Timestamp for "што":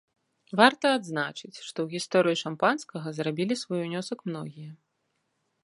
1.67-1.77